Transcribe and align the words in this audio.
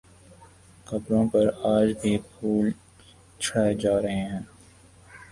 قبروں 0.87 1.25
پر 1.31 1.45
آج 1.67 1.87
بھی 2.01 2.13
پھول 2.29 2.69
چڑھائے 3.39 3.73
جا 3.81 3.95
رہے 4.01 4.23
ہیں 4.23 4.39